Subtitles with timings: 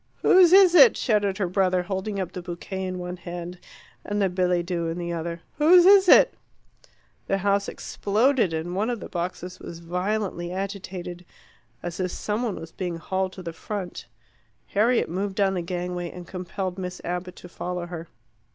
[0.23, 3.59] "Whose is it?" shouted her brother, holding up the bouquet in one hand
[4.03, 5.41] and the billet doux in the other.
[5.59, 6.33] "Whose is it?"
[7.27, 11.23] The house exploded, and one of the boxes was violently agitated,
[11.83, 14.07] as if some one was being hauled to the front.
[14.69, 18.07] Harriet moved down the gangway, and compelled Miss Abbott to follow her.